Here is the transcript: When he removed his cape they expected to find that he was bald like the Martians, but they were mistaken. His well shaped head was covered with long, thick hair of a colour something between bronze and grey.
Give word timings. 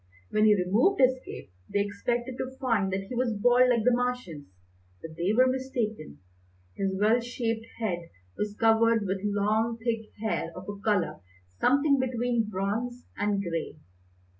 When 0.31 0.45
he 0.45 0.55
removed 0.55 0.99
his 0.99 1.19
cape 1.23 1.53
they 1.71 1.81
expected 1.81 2.35
to 2.39 2.57
find 2.59 2.91
that 2.91 3.03
he 3.03 3.13
was 3.13 3.35
bald 3.39 3.69
like 3.69 3.83
the 3.83 3.93
Martians, 3.93 4.47
but 4.99 5.15
they 5.15 5.31
were 5.31 5.45
mistaken. 5.45 6.17
His 6.75 6.97
well 6.99 7.19
shaped 7.19 7.67
head 7.77 8.09
was 8.35 8.57
covered 8.59 9.05
with 9.05 9.19
long, 9.23 9.77
thick 9.77 10.09
hair 10.23 10.51
of 10.55 10.67
a 10.67 10.79
colour 10.79 11.19
something 11.59 11.99
between 11.99 12.49
bronze 12.49 13.05
and 13.15 13.43
grey. 13.43 13.77